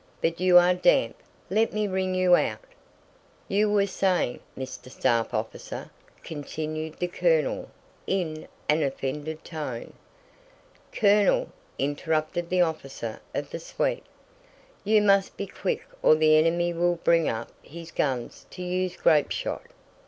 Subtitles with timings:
[0.19, 1.15] But you are damp!
[1.51, 2.57] Let me wring you out!"
[3.47, 4.89] "You were saying, Mr.
[4.89, 5.91] Staff Officer..."
[6.23, 7.69] continued the colonel
[8.07, 9.93] in an offended tone.
[10.91, 14.07] "Colonel," interrupted the officer of the suite,
[14.83, 19.67] "You must be quick or the enemy will bring up his guns to use grapeshot."